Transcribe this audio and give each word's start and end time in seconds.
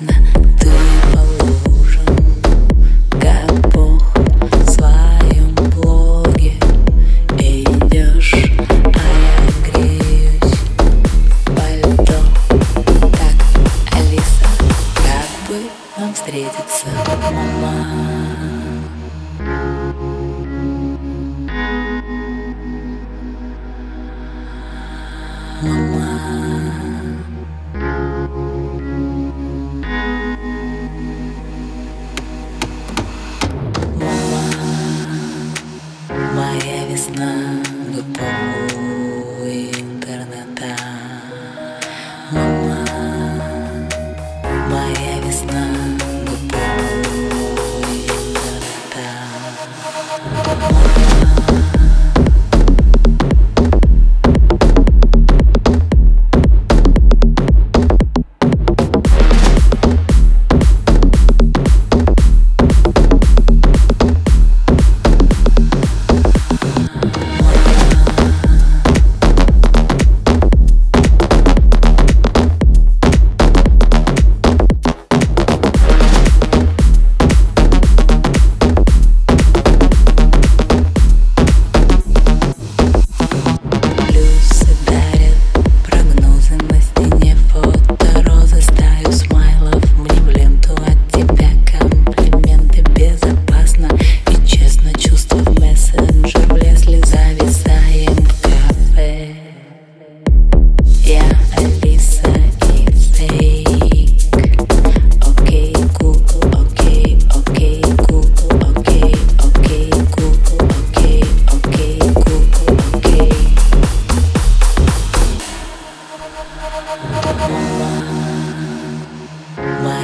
ясно 0.00 0.43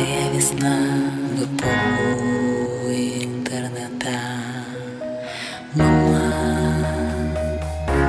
Моя 0.00 0.31
весна 0.33 0.77
в 1.37 1.43
епоху 1.43 2.91
интернета. 2.91 4.16
Мама, 5.75 6.33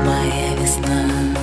моя 0.06 0.56
весна. 0.56 1.41